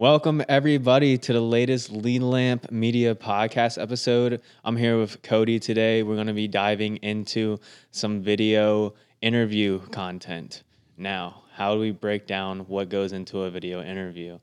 Welcome, 0.00 0.42
everybody, 0.50 1.16
to 1.16 1.32
the 1.32 1.40
latest 1.40 1.90
Lead 1.90 2.20
Lamp 2.20 2.70
Media 2.70 3.14
podcast 3.14 3.80
episode. 3.80 4.42
I'm 4.62 4.76
here 4.76 4.98
with 4.98 5.22
Cody 5.22 5.58
today. 5.58 6.02
We're 6.02 6.16
going 6.16 6.26
to 6.26 6.34
be 6.34 6.46
diving 6.46 6.96
into 6.96 7.58
some 7.90 8.20
video 8.20 8.94
interview 9.22 9.80
content. 9.88 10.62
Now, 10.98 11.44
how 11.54 11.74
do 11.74 11.80
we 11.80 11.90
break 11.90 12.26
down 12.26 12.60
what 12.66 12.90
goes 12.90 13.12
into 13.12 13.44
a 13.44 13.50
video 13.50 13.82
interview? 13.82 14.40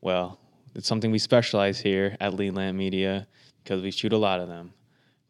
Well, 0.00 0.38
it's 0.74 0.86
something 0.86 1.10
we 1.10 1.18
specialize 1.18 1.80
here 1.80 2.16
at 2.20 2.34
Lead 2.34 2.54
Lamp 2.54 2.76
Media 2.76 3.26
because 3.64 3.82
we 3.82 3.90
shoot 3.90 4.12
a 4.12 4.18
lot 4.18 4.40
of 4.40 4.48
them. 4.48 4.74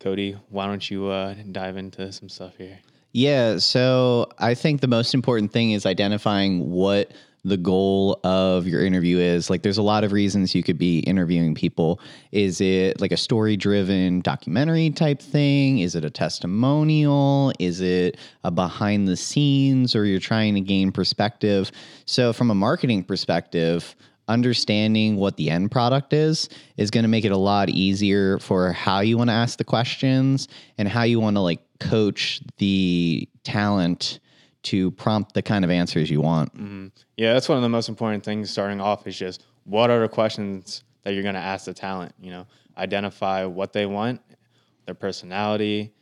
Cody, 0.01 0.37
why 0.49 0.67
don't 0.67 0.91
you 0.91 1.07
uh, 1.09 1.35
dive 1.53 1.77
into 1.77 2.11
some 2.11 2.29
stuff 2.29 2.57
here? 2.57 2.79
Yeah, 3.13 3.59
so 3.59 4.29
I 4.39 4.55
think 4.55 4.81
the 4.81 4.89
most 4.89 5.15
important 5.15 5.53
thing 5.53 5.73
is 5.73 5.85
identifying 5.85 6.71
what 6.71 7.13
the 7.45 7.57
goal 7.57 8.21
of 8.23 8.67
your 8.67 8.85
interview 8.85 9.19
is. 9.19 9.51
Like, 9.51 9.63
there's 9.63 9.79
a 9.79 9.83
lot 9.83 10.05
of 10.05 10.13
reasons 10.13 10.55
you 10.55 10.63
could 10.63 10.79
be 10.79 11.01
interviewing 11.01 11.55
people. 11.55 12.01
Is 12.33 12.61
it 12.61 13.01
like 13.01 13.13
a 13.13 13.17
story 13.17 13.57
driven 13.57 14.21
documentary 14.21 14.91
type 14.91 15.21
thing? 15.21 15.79
Is 15.79 15.95
it 15.95 16.05
a 16.05 16.11
testimonial? 16.11 17.53
Is 17.59 17.81
it 17.81 18.19
a 18.45 18.51
behind 18.51 19.09
the 19.09 19.17
scenes 19.17 19.97
or 19.97 20.05
you're 20.05 20.21
trying 20.21 20.55
to 20.55 20.61
gain 20.61 20.93
perspective? 20.93 21.73
So, 22.05 22.33
from 22.33 22.51
a 22.51 22.55
marketing 22.55 23.05
perspective, 23.05 23.97
understanding 24.31 25.17
what 25.17 25.37
the 25.37 25.51
end 25.51 25.71
product 25.71 26.13
is 26.13 26.49
is 26.77 26.91
going 26.91 27.03
to 27.03 27.09
make 27.09 27.25
it 27.25 27.33
a 27.33 27.37
lot 27.37 27.69
easier 27.69 28.39
for 28.39 28.73
how 28.73 29.01
you 29.01 29.19
want 29.19 29.29
to 29.29 29.35
ask 29.35 29.59
the 29.59 29.65
questions 29.65 30.49
and 30.79 30.89
how 30.89 31.03
you 31.03 31.21
want 31.21 31.37
to 31.37 31.41
like 31.41 31.61
coach 31.81 32.41
the 32.59 33.29
talent 33.43 34.21
to 34.63 34.91
prompt 34.93 35.35
the 35.35 35.43
kind 35.43 35.65
of 35.65 35.71
answers 35.71 36.11
you 36.11 36.21
want. 36.21 36.55
Mm-hmm. 36.55 36.89
Yeah, 37.17 37.33
that's 37.33 37.49
one 37.49 37.59
of 37.59 37.63
the 37.63 37.69
most 37.69 37.89
important 37.89 38.25
things 38.25 38.51
starting 38.51 38.81
off 38.81 39.07
is 39.07 39.19
just 39.19 39.45
what 39.65 39.91
are 39.91 40.01
the 40.01 40.09
questions 40.09 40.85
that 41.03 41.15
you're 41.15 41.23
going 41.23 41.35
to 41.35 41.41
ask 41.41 41.65
the 41.65 41.75
talent, 41.75 42.15
you 42.21 42.31
know, 42.31 42.47
identify 42.77 43.45
what 43.45 43.73
they 43.73 43.87
want, 43.87 44.21
their 44.87 44.95
personality, 44.95 45.93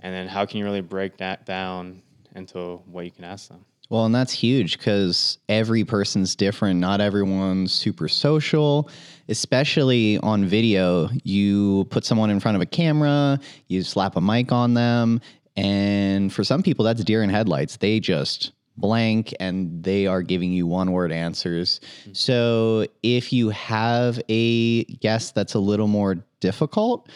and 0.00 0.14
then 0.14 0.28
how 0.28 0.44
can 0.46 0.58
you 0.58 0.64
really 0.64 0.80
break 0.80 1.18
that 1.18 1.46
down 1.46 2.02
into 2.36 2.82
what 2.86 3.04
you 3.04 3.10
can 3.10 3.24
ask 3.24 3.48
them. 3.48 3.64
Well, 3.88 4.04
and 4.04 4.14
that's 4.14 4.32
huge 4.32 4.78
because 4.78 5.38
every 5.48 5.84
person's 5.84 6.34
different. 6.34 6.80
Not 6.80 7.00
everyone's 7.00 7.72
super 7.72 8.08
social, 8.08 8.90
especially 9.28 10.18
on 10.18 10.44
video. 10.44 11.08
You 11.22 11.86
put 11.90 12.04
someone 12.04 12.30
in 12.30 12.40
front 12.40 12.56
of 12.56 12.62
a 12.62 12.66
camera, 12.66 13.38
you 13.68 13.82
slap 13.82 14.16
a 14.16 14.20
mic 14.20 14.50
on 14.50 14.74
them, 14.74 15.20
and 15.56 16.32
for 16.32 16.42
some 16.42 16.62
people, 16.62 16.84
that's 16.84 17.04
deer 17.04 17.22
in 17.22 17.30
headlights. 17.30 17.76
They 17.76 18.00
just 18.00 18.52
blank 18.76 19.34
and 19.40 19.82
they 19.82 20.06
are 20.06 20.22
giving 20.22 20.52
you 20.52 20.66
one 20.66 20.92
word 20.92 21.12
answers. 21.12 21.80
Mm-hmm. 21.80 22.12
So 22.12 22.86
if 23.02 23.32
you 23.32 23.50
have 23.50 24.20
a 24.28 24.84
guest 24.84 25.34
that's 25.34 25.54
a 25.54 25.58
little 25.58 25.88
more 25.88 26.16
difficult, 26.40 27.08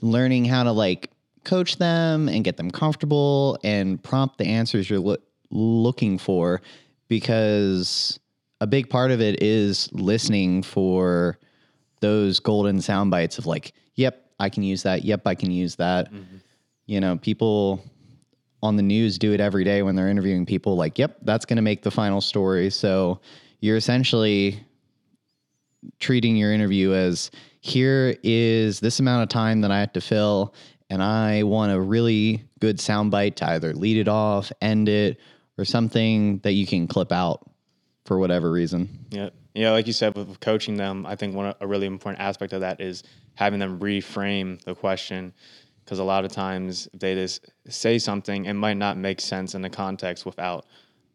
learning 0.00 0.46
how 0.46 0.62
to 0.62 0.72
like 0.72 1.10
coach 1.44 1.76
them 1.76 2.28
and 2.28 2.44
get 2.44 2.56
them 2.56 2.70
comfortable 2.70 3.58
and 3.64 4.02
prompt 4.02 4.38
the 4.38 4.46
answers 4.46 4.88
you're 4.88 5.00
lo- 5.00 5.16
looking 5.52 6.18
for 6.18 6.60
because 7.06 8.18
a 8.60 8.66
big 8.66 8.90
part 8.90 9.10
of 9.10 9.20
it 9.20 9.40
is 9.42 9.88
listening 9.92 10.62
for 10.62 11.38
those 12.00 12.40
golden 12.40 12.80
sound 12.80 13.12
bites 13.12 13.38
of 13.38 13.46
like, 13.46 13.72
yep, 13.94 14.26
I 14.40 14.48
can 14.48 14.64
use 14.64 14.82
that. 14.82 15.04
Yep, 15.04 15.26
I 15.26 15.36
can 15.36 15.52
use 15.52 15.76
that. 15.76 16.12
Mm-hmm 16.12 16.38
you 16.86 17.00
know, 17.00 17.16
people 17.16 17.82
on 18.62 18.76
the 18.76 18.82
news 18.82 19.18
do 19.18 19.32
it 19.32 19.40
every 19.40 19.64
day 19.64 19.82
when 19.82 19.96
they're 19.96 20.08
interviewing 20.08 20.46
people 20.46 20.76
like, 20.76 20.98
yep, 20.98 21.16
that's 21.22 21.44
going 21.44 21.56
to 21.56 21.62
make 21.62 21.82
the 21.82 21.90
final 21.90 22.20
story. 22.20 22.70
So 22.70 23.20
you're 23.60 23.76
essentially 23.76 24.64
treating 25.98 26.36
your 26.36 26.52
interview 26.52 26.92
as 26.92 27.30
here 27.60 28.16
is 28.22 28.80
this 28.80 29.00
amount 29.00 29.22
of 29.22 29.28
time 29.28 29.60
that 29.62 29.70
I 29.70 29.80
have 29.80 29.92
to 29.94 30.00
fill, 30.00 30.54
and 30.90 31.02
I 31.02 31.44
want 31.44 31.72
a 31.72 31.80
really 31.80 32.44
good 32.60 32.78
soundbite 32.78 33.36
to 33.36 33.50
either 33.50 33.72
lead 33.72 33.96
it 33.96 34.08
off, 34.08 34.52
end 34.60 34.88
it, 34.88 35.18
or 35.58 35.64
something 35.64 36.38
that 36.38 36.52
you 36.52 36.66
can 36.66 36.86
clip 36.86 37.12
out 37.12 37.48
for 38.04 38.18
whatever 38.18 38.50
reason. 38.50 39.06
Yeah. 39.10 39.30
Yeah, 39.54 39.72
like 39.72 39.86
you 39.86 39.92
said, 39.92 40.16
with 40.16 40.40
coaching 40.40 40.76
them, 40.76 41.04
I 41.04 41.14
think 41.14 41.34
one 41.34 41.54
a 41.60 41.66
really 41.66 41.86
important 41.86 42.22
aspect 42.22 42.54
of 42.54 42.60
that 42.62 42.80
is 42.80 43.02
having 43.34 43.60
them 43.60 43.80
reframe 43.80 44.62
the 44.62 44.74
question 44.74 45.34
because 45.84 45.98
a 45.98 46.04
lot 46.04 46.24
of 46.24 46.32
times 46.32 46.88
if 46.94 47.00
they 47.00 47.14
just 47.14 47.50
say 47.68 47.98
something, 47.98 48.46
it 48.46 48.54
might 48.54 48.78
not 48.78 48.96
make 48.96 49.20
sense 49.20 49.54
in 49.54 49.60
the 49.60 49.68
context 49.68 50.24
without 50.24 50.64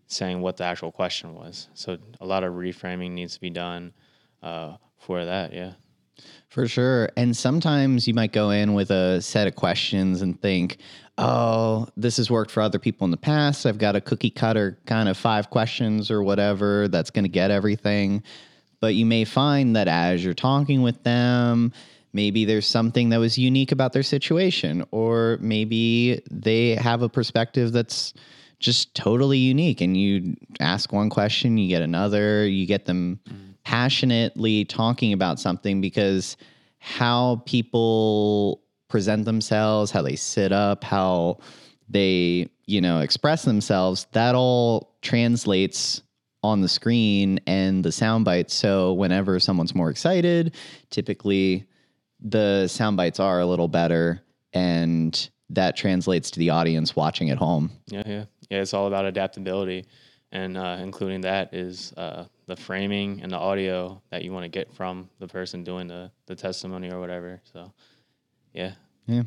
saying 0.08 0.42
what 0.42 0.58
the 0.58 0.64
actual 0.64 0.92
question 0.92 1.34
was. 1.34 1.68
So 1.74 1.98
a 2.22 2.25
lot 2.25 2.44
of 2.44 2.54
reframing 2.54 3.12
needs 3.12 3.34
to 3.36 3.42
be 3.42 3.50
done 3.50 3.94
uh, 4.44 4.78
for 5.00 5.25
that. 5.25 5.52
Yeah. 5.52 5.74
For 6.50 6.67
sure. 6.67 7.09
And 7.17 7.35
sometimes 7.35 8.07
you 8.07 8.13
might 8.13 8.31
go 8.31 8.50
in 8.50 8.73
with 8.73 8.89
a 8.91 9.22
set 9.22 9.47
of 9.47 9.55
questions 9.55 10.22
and 10.22 10.39
think, 10.41 10.78
oh, 11.17 11.88
this 11.97 12.17
has 12.17 12.31
worked 12.31 12.51
for 12.51 12.61
other 12.61 12.79
people 12.79 13.05
in 13.05 13.11
the 13.11 13.17
past. 13.17 13.66
I've 13.66 13.78
got 13.78 13.95
a 13.95 14.01
cookie 14.01 14.29
cutter 14.29 14.77
kind 14.85 15.09
of 15.09 15.17
five 15.17 15.50
questions 15.50 16.09
or 16.09 16.23
whatever 16.23 16.88
that's 16.88 17.09
going 17.09 17.25
to 17.25 17.29
get 17.29 17.51
everything. 17.51 18.23
But 18.79 18.95
you 18.95 19.06
may 19.06 19.25
find 19.25 19.75
that 19.75 19.88
as 19.88 20.23
you're 20.23 20.33
talking 20.33 20.81
with 20.81 21.03
them, 21.03 21.73
Maybe 22.17 22.45
there's 22.45 22.66
something 22.66 23.09
that 23.09 23.19
was 23.19 23.38
unique 23.38 23.72
about 23.72 23.94
their 23.94 24.01
situation, 24.01 24.83
or 24.89 25.38
maybe 25.39 26.22
they 26.31 26.73
have 26.73 27.03
a 27.03 27.09
perspective 27.09 27.73
that's 27.73 28.13
just 28.59 28.95
totally 28.95 29.38
unique. 29.38 29.81
And 29.81 29.95
you 29.95 30.35
ask 30.59 30.91
one 30.91 31.11
question, 31.11 31.59
you 31.59 31.67
get 31.67 31.83
another, 31.83 32.47
you 32.47 32.66
get 32.66 32.85
them 32.85 33.19
mm. 33.29 33.47
Passionately 33.67 34.63
talking 34.63 35.11
about 35.11 35.41
something 35.41 35.81
because 35.81 36.38
how 36.79 37.44
people 37.45 38.63
present 38.88 39.25
themselves, 39.25 39.91
how 39.91 40.01
they 40.01 40.16
sit 40.16 40.53
up, 40.53 40.85
how 40.85 41.38
they, 41.89 42.47
you 42.66 42.79
know, 42.79 43.01
express 43.01 43.44
themselves, 43.44 44.07
that 44.13 44.35
all 44.35 44.95
translates 45.01 46.01
on 46.44 46.61
the 46.61 46.69
screen 46.69 47.41
and 47.45 47.83
the 47.83 47.91
sound 47.91 48.23
bites. 48.23 48.53
So 48.53 48.94
whenever 48.94 49.38
someone's 49.38 49.75
more 49.75 49.89
excited, 49.89 50.56
typically 50.89 51.67
the 52.22 52.69
sound 52.69 52.95
bites 52.95 53.19
are 53.19 53.41
a 53.41 53.45
little 53.45 53.67
better 53.67 54.22
and 54.53 55.29
that 55.50 55.75
translates 55.75 56.31
to 56.31 56.39
the 56.39 56.51
audience 56.51 56.95
watching 56.95 57.31
at 57.31 57.38
home. 57.38 57.72
Yeah, 57.88 58.03
yeah. 58.06 58.25
Yeah, 58.50 58.61
it's 58.61 58.73
all 58.73 58.88
about 58.88 59.03
adaptability. 59.03 59.88
And 60.31 60.56
uh, 60.57 60.77
including 60.79 61.22
that 61.22 61.53
is 61.53 61.91
uh, 61.97 62.27
the 62.47 62.56
framing 62.56 63.22
and 63.22 63.31
the 63.31 63.38
audio 63.38 64.02
that 64.09 64.24
you 64.24 64.31
want 64.31 64.44
to 64.44 64.50
get 64.50 64.74
from 64.74 65.09
the 65.19 65.28
person 65.28 65.63
doing 65.63 65.88
the, 65.88 66.12
the 66.25 66.35
testimony 66.35 66.91
or 66.91 67.00
whatever. 67.00 67.41
So, 67.53 67.72
yeah. 68.53 68.74
Yeah, 69.06 69.24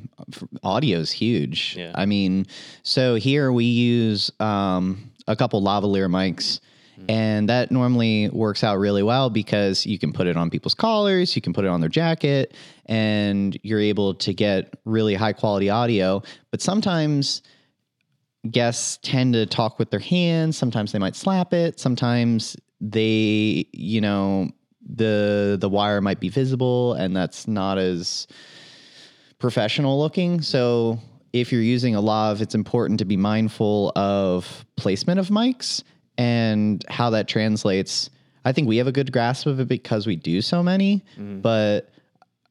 audio 0.63 0.99
is 0.99 1.11
huge. 1.11 1.75
Yeah. 1.79 1.93
I 1.95 2.05
mean, 2.05 2.47
so 2.83 3.15
here 3.15 3.51
we 3.51 3.65
use 3.65 4.31
um, 4.39 5.11
a 5.27 5.35
couple 5.35 5.63
lavalier 5.63 6.07
mics 6.11 6.61
Mm-hmm. 7.01 7.11
And 7.11 7.49
that 7.49 7.71
normally 7.71 8.29
works 8.31 8.63
out 8.63 8.79
really 8.79 9.03
well 9.03 9.31
because 9.31 9.87
you 9.87 9.99
can 9.99 10.13
put 10.13 10.27
it 10.27 10.37
on 10.37 10.51
people's 10.51 10.75
collars, 10.75 11.35
you 11.35 11.43
can 11.43 11.53
put 11.53 11.65
it 11.65 11.69
on 11.69 11.81
their 11.81 11.89
jacket, 11.89 12.55
and 12.87 13.59
you're 13.63 13.81
able 13.81 14.15
to 14.15 14.35
get 14.35 14.75
really 14.85 15.15
high 15.15 15.33
quality 15.33 15.71
audio. 15.71 16.23
But 16.51 16.61
sometimes 16.61 17.43
guests 18.51 18.99
tend 19.03 19.35
to 19.35 19.47
talk 19.47 19.79
with 19.79 19.91
their 19.91 20.01
hands, 20.01 20.57
sometimes 20.57 20.93
they 20.93 20.99
might 20.99 21.17
slap 21.17 21.53
it, 21.53 21.81
sometimes 21.81 22.57
they, 22.81 23.67
you 23.73 24.01
know, 24.01 24.51
the 24.95 25.57
the 25.61 25.69
wire 25.69 26.01
might 26.01 26.21
be 26.21 26.29
visible 26.29 26.95
and 26.95 27.15
that's 27.15 27.47
not 27.47 27.79
as 27.79 28.27
professional 29.39 29.99
looking. 29.99 30.41
So 30.41 30.99
if 31.33 31.53
you're 31.53 31.63
using 31.63 31.95
a 31.95 32.01
lav, 32.01 32.41
it's 32.41 32.55
important 32.55 32.99
to 32.99 33.05
be 33.05 33.17
mindful 33.17 33.93
of 33.97 34.65
placement 34.77 35.21
of 35.21 35.29
mics 35.29 35.83
and 36.19 36.85
how 36.89 37.11
that 37.11 37.29
translates. 37.29 38.11
I 38.45 38.53
think 38.53 38.69
we 38.69 38.79
have 38.79 38.87
a 38.87 38.93
good 38.93 39.13
grasp 39.13 39.47
of 39.47 39.61
it 39.61 39.69
because 39.69 40.07
we 40.07 40.17
do 40.17 40.41
so 40.43 40.63
many, 40.63 41.05
mm-hmm. 41.13 41.41
but 41.41 41.91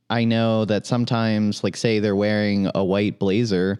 I 0.09 0.23
know 0.23 0.65
that 0.65 0.85
sometimes, 0.85 1.63
like, 1.63 1.77
say 1.77 1.99
they're 1.99 2.15
wearing 2.15 2.69
a 2.73 2.83
white 2.83 3.19
blazer, 3.19 3.79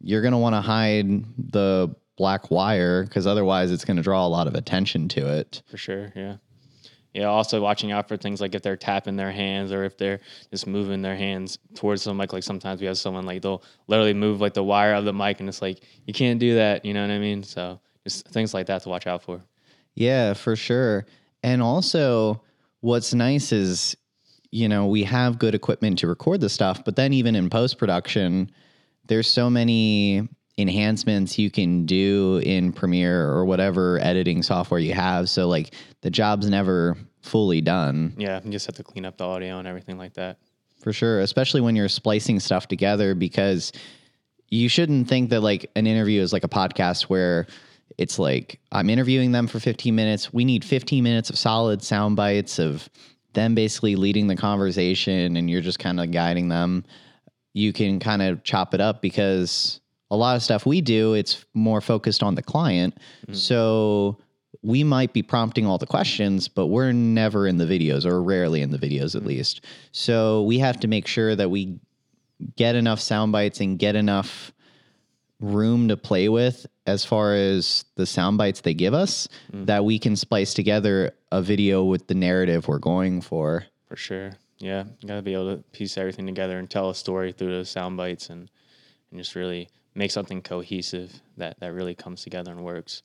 you're 0.00 0.20
going 0.22 0.32
to 0.32 0.38
want 0.38 0.54
to 0.54 0.60
hide 0.60 1.24
the 1.52 1.94
black 2.20 2.50
wire 2.50 3.04
because 3.04 3.26
otherwise 3.26 3.72
it's 3.72 3.82
going 3.82 3.96
to 3.96 4.02
draw 4.02 4.26
a 4.26 4.28
lot 4.28 4.46
of 4.46 4.54
attention 4.54 5.08
to 5.08 5.38
it. 5.38 5.62
For 5.70 5.78
sure. 5.78 6.12
Yeah. 6.14 6.36
Yeah. 7.14 7.24
Also 7.24 7.62
watching 7.62 7.92
out 7.92 8.08
for 8.08 8.18
things 8.18 8.42
like 8.42 8.54
if 8.54 8.60
they're 8.60 8.76
tapping 8.76 9.16
their 9.16 9.32
hands 9.32 9.72
or 9.72 9.84
if 9.84 9.96
they're 9.96 10.20
just 10.50 10.66
moving 10.66 11.00
their 11.00 11.16
hands 11.16 11.58
towards 11.74 12.04
the 12.04 12.12
mic. 12.12 12.34
Like 12.34 12.42
sometimes 12.42 12.82
we 12.82 12.86
have 12.88 12.98
someone 12.98 13.24
like 13.24 13.40
they'll 13.40 13.62
literally 13.86 14.12
move 14.12 14.38
like 14.38 14.52
the 14.52 14.62
wire 14.62 14.92
of 14.92 15.06
the 15.06 15.14
mic 15.14 15.40
and 15.40 15.48
it's 15.48 15.62
like, 15.62 15.80
you 16.06 16.12
can't 16.12 16.38
do 16.38 16.56
that. 16.56 16.84
You 16.84 16.92
know 16.92 17.00
what 17.00 17.10
I 17.10 17.18
mean? 17.18 17.42
So 17.42 17.80
just 18.04 18.28
things 18.28 18.52
like 18.52 18.66
that 18.66 18.82
to 18.82 18.90
watch 18.90 19.06
out 19.06 19.22
for. 19.22 19.40
Yeah, 19.94 20.34
for 20.34 20.56
sure. 20.56 21.06
And 21.42 21.62
also, 21.62 22.42
what's 22.80 23.14
nice 23.14 23.50
is, 23.50 23.96
you 24.50 24.68
know, 24.68 24.86
we 24.86 25.04
have 25.04 25.38
good 25.38 25.54
equipment 25.54 25.98
to 26.00 26.06
record 26.06 26.42
the 26.42 26.50
stuff, 26.50 26.84
but 26.84 26.96
then 26.96 27.14
even 27.14 27.34
in 27.34 27.48
post 27.48 27.78
production, 27.78 28.50
there's 29.06 29.26
so 29.26 29.48
many 29.48 30.28
enhancements 30.60 31.38
you 31.38 31.50
can 31.50 31.86
do 31.86 32.40
in 32.44 32.72
Premiere 32.72 33.28
or 33.28 33.44
whatever 33.44 33.98
editing 34.00 34.42
software 34.42 34.80
you 34.80 34.94
have. 34.94 35.28
So 35.28 35.48
like 35.48 35.74
the 36.02 36.10
job's 36.10 36.48
never 36.48 36.96
fully 37.22 37.60
done 37.60 38.14
Yeah, 38.16 38.40
you 38.44 38.50
just 38.50 38.66
have 38.66 38.76
to 38.76 38.82
clean 38.82 39.04
up 39.04 39.18
the 39.18 39.24
audio 39.24 39.58
and 39.58 39.68
everything 39.68 39.98
like 39.98 40.14
that. 40.14 40.38
for 40.82 40.92
sure, 40.92 41.20
especially 41.20 41.60
when 41.60 41.76
you're 41.76 41.88
splicing 41.88 42.40
stuff 42.40 42.66
together 42.68 43.14
because 43.14 43.72
you 44.48 44.68
shouldn't 44.68 45.08
think 45.08 45.30
that 45.30 45.40
like 45.40 45.70
an 45.76 45.86
interview 45.86 46.20
is 46.20 46.32
like 46.32 46.44
a 46.44 46.48
podcast 46.48 47.02
where 47.04 47.46
it's 47.98 48.18
like 48.18 48.60
I'm 48.72 48.88
interviewing 48.88 49.32
them 49.32 49.46
for 49.46 49.60
15 49.60 49.94
minutes. 49.94 50.32
We 50.32 50.44
need 50.44 50.64
15 50.64 51.04
minutes 51.04 51.28
of 51.30 51.38
solid 51.38 51.82
sound 51.82 52.16
bites 52.16 52.58
of 52.58 52.88
them 53.34 53.54
basically 53.54 53.96
leading 53.96 54.26
the 54.26 54.36
conversation 54.36 55.36
and 55.36 55.50
you're 55.50 55.60
just 55.60 55.78
kind 55.78 56.00
of 56.00 56.10
guiding 56.10 56.48
them. 56.48 56.84
You 57.52 57.72
can 57.72 58.00
kind 58.00 58.22
of 58.22 58.42
chop 58.42 58.74
it 58.74 58.80
up 58.80 59.02
because 59.02 59.79
a 60.10 60.16
lot 60.16 60.36
of 60.36 60.42
stuff 60.42 60.66
we 60.66 60.80
do, 60.80 61.14
it's 61.14 61.44
more 61.54 61.80
focused 61.80 62.22
on 62.22 62.34
the 62.34 62.42
client. 62.42 62.94
Mm-hmm. 63.22 63.34
So 63.34 64.18
we 64.62 64.84
might 64.84 65.12
be 65.12 65.22
prompting 65.22 65.66
all 65.66 65.78
the 65.78 65.86
questions, 65.86 66.48
but 66.48 66.66
we're 66.66 66.92
never 66.92 67.46
in 67.46 67.56
the 67.58 67.64
videos 67.64 68.04
or 68.04 68.22
rarely 68.22 68.62
in 68.62 68.70
the 68.70 68.78
videos 68.78 69.14
at 69.14 69.20
mm-hmm. 69.20 69.28
least. 69.28 69.64
So 69.92 70.42
we 70.42 70.58
have 70.58 70.80
to 70.80 70.88
make 70.88 71.06
sure 71.06 71.34
that 71.36 71.50
we 71.50 71.78
get 72.56 72.74
enough 72.74 73.00
sound 73.00 73.32
bites 73.32 73.60
and 73.60 73.78
get 73.78 73.96
enough 73.96 74.52
room 75.40 75.88
to 75.88 75.96
play 75.96 76.28
with 76.28 76.66
as 76.86 77.04
far 77.04 77.34
as 77.34 77.84
the 77.94 78.04
sound 78.04 78.36
bites 78.36 78.60
they 78.60 78.74
give 78.74 78.92
us 78.92 79.28
mm-hmm. 79.52 79.64
that 79.64 79.84
we 79.84 79.98
can 79.98 80.16
splice 80.16 80.52
together 80.52 81.12
a 81.32 81.40
video 81.40 81.84
with 81.84 82.06
the 82.08 82.14
narrative 82.14 82.68
we're 82.68 82.78
going 82.78 83.20
for. 83.20 83.64
For 83.88 83.96
sure. 83.96 84.32
Yeah. 84.58 84.84
You 85.00 85.08
gotta 85.08 85.22
be 85.22 85.32
able 85.32 85.56
to 85.56 85.62
piece 85.72 85.96
everything 85.96 86.26
together 86.26 86.58
and 86.58 86.68
tell 86.68 86.90
a 86.90 86.94
story 86.94 87.32
through 87.32 87.52
those 87.52 87.70
sound 87.70 87.96
bites 87.96 88.28
and, 88.28 88.50
and 89.10 89.18
just 89.18 89.34
really 89.34 89.68
make 89.94 90.10
something 90.10 90.42
cohesive 90.42 91.20
that, 91.36 91.58
that 91.60 91.72
really 91.72 91.94
comes 91.94 92.22
together 92.22 92.50
and 92.50 92.64
works. 92.64 93.02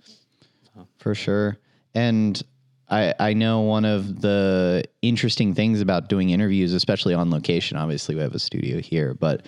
For 0.97 1.15
sure. 1.15 1.57
And 1.93 2.41
I, 2.89 3.13
I 3.19 3.33
know 3.33 3.61
one 3.61 3.85
of 3.85 4.21
the 4.21 4.83
interesting 5.01 5.53
things 5.53 5.81
about 5.81 6.09
doing 6.09 6.29
interviews, 6.29 6.73
especially 6.73 7.13
on 7.13 7.31
location, 7.31 7.77
obviously 7.77 8.15
we 8.15 8.21
have 8.21 8.35
a 8.35 8.39
studio 8.39 8.79
here, 8.79 9.13
but 9.13 9.45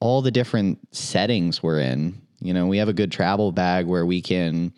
all 0.00 0.20
the 0.20 0.30
different 0.30 0.78
settings 0.94 1.62
we're 1.62 1.80
in, 1.80 2.20
you 2.40 2.52
know, 2.52 2.66
we 2.66 2.78
have 2.78 2.88
a 2.88 2.92
good 2.92 3.10
travel 3.10 3.52
bag 3.52 3.86
where 3.86 4.04
we 4.04 4.20
can 4.20 4.74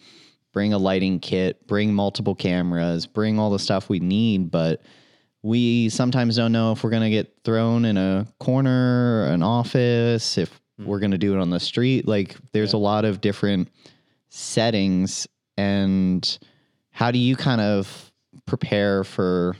bring 0.52 0.72
a 0.72 0.78
lighting 0.78 1.18
kit, 1.18 1.66
bring 1.66 1.92
multiple 1.92 2.34
cameras, 2.34 3.06
bring 3.06 3.38
all 3.38 3.50
the 3.50 3.58
stuff 3.58 3.88
we 3.88 3.98
need, 3.98 4.50
but 4.50 4.82
we 5.42 5.88
sometimes 5.88 6.36
don't 6.36 6.52
know 6.52 6.72
if 6.72 6.84
we're 6.84 6.90
going 6.90 7.02
to 7.02 7.10
get 7.10 7.32
thrown 7.44 7.84
in 7.84 7.96
a 7.96 8.26
corner, 8.38 9.24
an 9.26 9.42
office, 9.42 10.38
if 10.38 10.60
we're 10.78 11.00
going 11.00 11.10
to 11.10 11.18
do 11.18 11.34
it 11.34 11.40
on 11.40 11.50
the 11.50 11.60
street. 11.60 12.06
Like 12.06 12.36
there's 12.52 12.72
a 12.72 12.78
lot 12.78 13.04
of 13.04 13.20
different 13.20 13.68
settings 14.28 15.26
and 15.56 16.38
how 16.90 17.10
do 17.10 17.18
you 17.18 17.36
kind 17.36 17.60
of 17.60 18.12
prepare 18.46 19.04
for 19.04 19.56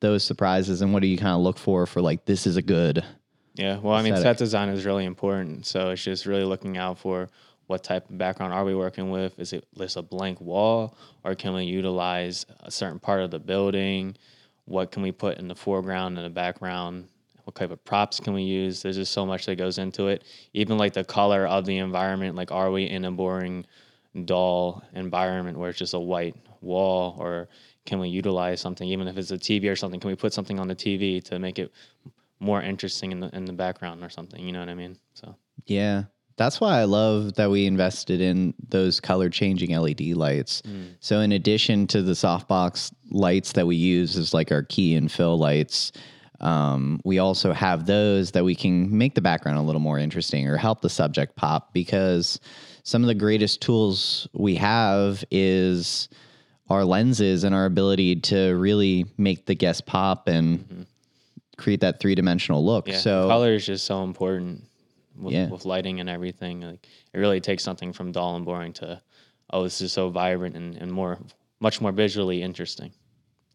those 0.00 0.24
surprises 0.24 0.80
and 0.80 0.92
what 0.92 1.02
do 1.02 1.08
you 1.08 1.18
kind 1.18 1.34
of 1.34 1.40
look 1.40 1.58
for 1.58 1.86
for 1.86 2.00
like 2.00 2.24
this 2.24 2.46
is 2.46 2.56
a 2.56 2.62
good 2.62 3.04
Yeah. 3.54 3.78
Well, 3.78 3.94
I 3.94 4.02
mean, 4.02 4.14
Aesthetic. 4.14 4.38
set 4.38 4.44
design 4.44 4.68
is 4.68 4.86
really 4.86 5.04
important. 5.04 5.66
So 5.66 5.90
it's 5.90 6.02
just 6.02 6.26
really 6.26 6.44
looking 6.44 6.78
out 6.78 6.98
for 6.98 7.28
what 7.66 7.82
type 7.84 8.08
of 8.08 8.16
background 8.16 8.52
are 8.54 8.64
we 8.64 8.74
working 8.74 9.10
with? 9.10 9.38
Is 9.38 9.52
it 9.52 9.66
just 9.76 9.96
a 9.96 10.02
blank 10.02 10.40
wall 10.40 10.96
or 11.24 11.34
can 11.34 11.52
we 11.54 11.64
utilize 11.64 12.46
a 12.60 12.70
certain 12.70 12.98
part 12.98 13.20
of 13.20 13.30
the 13.30 13.38
building? 13.38 14.16
What 14.64 14.90
can 14.92 15.02
we 15.02 15.12
put 15.12 15.38
in 15.38 15.48
the 15.48 15.54
foreground 15.54 16.16
and 16.16 16.24
the 16.24 16.30
background? 16.30 17.08
What 17.48 17.54
type 17.54 17.70
of 17.70 17.82
props 17.82 18.20
can 18.20 18.34
we 18.34 18.42
use? 18.42 18.82
There's 18.82 18.96
just 18.96 19.12
so 19.12 19.24
much 19.24 19.46
that 19.46 19.56
goes 19.56 19.78
into 19.78 20.08
it. 20.08 20.24
Even 20.52 20.76
like 20.76 20.92
the 20.92 21.02
color 21.02 21.46
of 21.46 21.64
the 21.64 21.78
environment. 21.78 22.34
Like, 22.34 22.52
are 22.52 22.70
we 22.70 22.84
in 22.84 23.06
a 23.06 23.10
boring, 23.10 23.64
dull 24.26 24.82
environment 24.92 25.58
where 25.58 25.70
it's 25.70 25.78
just 25.78 25.94
a 25.94 25.98
white 25.98 26.36
wall 26.60 27.16
or 27.18 27.48
can 27.86 28.00
we 28.00 28.10
utilize 28.10 28.60
something, 28.60 28.86
even 28.86 29.08
if 29.08 29.16
it's 29.16 29.30
a 29.30 29.38
TV 29.38 29.72
or 29.72 29.76
something? 29.76 29.98
Can 29.98 30.10
we 30.10 30.14
put 30.14 30.34
something 30.34 30.60
on 30.60 30.68
the 30.68 30.74
TV 30.74 31.24
to 31.24 31.38
make 31.38 31.58
it 31.58 31.72
more 32.38 32.60
interesting 32.60 33.12
in 33.12 33.20
the 33.20 33.34
in 33.34 33.46
the 33.46 33.54
background 33.54 34.04
or 34.04 34.10
something. 34.10 34.44
You 34.44 34.52
know 34.52 34.60
what 34.60 34.68
I 34.68 34.74
mean? 34.74 34.98
So 35.14 35.34
Yeah. 35.64 36.04
That's 36.36 36.60
why 36.60 36.78
I 36.78 36.84
love 36.84 37.34
that 37.34 37.50
we 37.50 37.64
invested 37.64 38.20
in 38.20 38.52
those 38.68 39.00
color 39.00 39.30
changing 39.30 39.70
LED 39.70 40.02
lights. 40.12 40.62
Mm. 40.62 40.96
So 41.00 41.18
in 41.18 41.32
addition 41.32 41.88
to 41.88 42.02
the 42.02 42.12
softbox 42.12 42.92
lights 43.10 43.52
that 43.52 43.66
we 43.66 43.74
use 43.74 44.16
as 44.18 44.34
like 44.34 44.52
our 44.52 44.62
key 44.62 44.94
and 44.94 45.10
fill 45.10 45.36
lights, 45.36 45.92
um, 46.40 47.00
we 47.04 47.18
also 47.18 47.52
have 47.52 47.86
those 47.86 48.30
that 48.32 48.44
we 48.44 48.54
can 48.54 48.96
make 48.96 49.14
the 49.14 49.20
background 49.20 49.58
a 49.58 49.62
little 49.62 49.80
more 49.80 49.98
interesting 49.98 50.46
or 50.48 50.56
help 50.56 50.80
the 50.80 50.90
subject 50.90 51.34
pop 51.36 51.72
because 51.72 52.38
some 52.84 53.02
of 53.02 53.08
the 53.08 53.14
greatest 53.14 53.60
tools 53.60 54.28
we 54.32 54.54
have 54.54 55.24
is 55.30 56.08
our 56.70 56.84
lenses 56.84 57.44
and 57.44 57.54
our 57.54 57.64
ability 57.64 58.16
to 58.16 58.54
really 58.56 59.06
make 59.16 59.46
the 59.46 59.54
guest 59.54 59.86
pop 59.86 60.28
and 60.28 60.86
create 61.56 61.80
that 61.80 61.98
three 61.98 62.14
dimensional 62.14 62.64
look. 62.64 62.86
yeah, 62.86 62.98
so 62.98 63.26
color 63.28 63.54
is 63.54 63.66
just 63.66 63.84
so 63.84 64.04
important 64.04 64.62
with, 65.16 65.34
Yeah. 65.34 65.48
with 65.48 65.64
lighting 65.64 65.98
and 66.00 66.08
everything. 66.08 66.60
Like 66.60 66.86
it 67.12 67.18
really 67.18 67.40
takes 67.40 67.64
something 67.64 67.92
from 67.92 68.12
dull 68.12 68.36
and 68.36 68.44
boring 68.44 68.72
to 68.74 69.02
oh, 69.50 69.64
this 69.64 69.80
is 69.80 69.92
so 69.92 70.10
vibrant 70.10 70.56
and, 70.56 70.76
and 70.76 70.92
more 70.92 71.18
much 71.60 71.80
more 71.80 71.90
visually 71.90 72.42
interesting. 72.42 72.92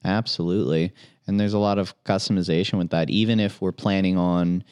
Absolutely. 0.04 0.94
And 1.28 1.40
there's 1.40 1.54
a 1.54 1.60
lot 1.60 1.80
of 1.80 1.94
customization 2.04 2.78
with 2.78 2.90
that. 2.90 3.10
Even 3.10 3.40
if 3.40 3.62
we're 3.62 3.72
planning 3.72 4.18
on 4.18 4.64